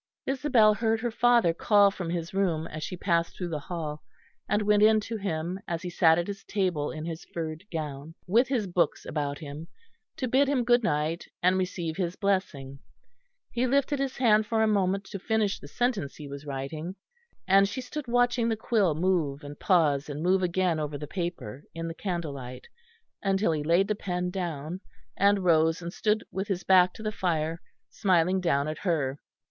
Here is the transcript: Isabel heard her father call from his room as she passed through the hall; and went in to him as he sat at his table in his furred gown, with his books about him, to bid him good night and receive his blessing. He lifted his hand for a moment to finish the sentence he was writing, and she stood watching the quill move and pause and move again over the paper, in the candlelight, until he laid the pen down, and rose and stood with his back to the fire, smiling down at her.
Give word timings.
Isabel 0.25 0.73
heard 0.73 0.99
her 1.01 1.11
father 1.11 1.53
call 1.53 1.91
from 1.91 2.09
his 2.09 2.33
room 2.33 2.65
as 2.65 2.81
she 2.81 2.97
passed 2.97 3.37
through 3.37 3.49
the 3.49 3.59
hall; 3.59 4.01
and 4.49 4.63
went 4.63 4.81
in 4.81 4.99
to 5.01 5.15
him 5.17 5.59
as 5.67 5.83
he 5.83 5.91
sat 5.91 6.17
at 6.17 6.25
his 6.25 6.43
table 6.43 6.89
in 6.89 7.05
his 7.05 7.23
furred 7.23 7.63
gown, 7.71 8.15
with 8.25 8.47
his 8.47 8.65
books 8.65 9.05
about 9.05 9.37
him, 9.37 9.67
to 10.17 10.27
bid 10.27 10.47
him 10.47 10.63
good 10.63 10.83
night 10.83 11.27
and 11.43 11.55
receive 11.59 11.97
his 11.97 12.15
blessing. 12.15 12.79
He 13.51 13.67
lifted 13.67 13.99
his 13.99 14.17
hand 14.17 14.47
for 14.47 14.63
a 14.63 14.67
moment 14.67 15.03
to 15.03 15.19
finish 15.19 15.59
the 15.59 15.67
sentence 15.67 16.15
he 16.15 16.27
was 16.27 16.47
writing, 16.47 16.95
and 17.47 17.69
she 17.69 17.79
stood 17.79 18.07
watching 18.07 18.49
the 18.49 18.57
quill 18.57 18.95
move 18.95 19.43
and 19.43 19.59
pause 19.59 20.09
and 20.09 20.23
move 20.23 20.41
again 20.41 20.79
over 20.79 20.97
the 20.97 21.05
paper, 21.05 21.61
in 21.75 21.87
the 21.87 21.93
candlelight, 21.93 22.67
until 23.21 23.51
he 23.51 23.61
laid 23.61 23.87
the 23.87 23.93
pen 23.93 24.31
down, 24.31 24.81
and 25.15 25.43
rose 25.43 25.79
and 25.79 25.93
stood 25.93 26.23
with 26.31 26.47
his 26.47 26.63
back 26.63 26.91
to 26.95 27.03
the 27.03 27.11
fire, 27.11 27.61
smiling 27.91 28.41
down 28.41 28.67
at 28.67 28.79
her. 28.79 29.19